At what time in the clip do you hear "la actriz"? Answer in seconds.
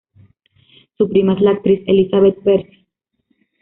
1.41-1.83